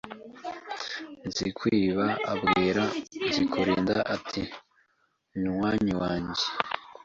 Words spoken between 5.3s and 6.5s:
Munywanyi wanjye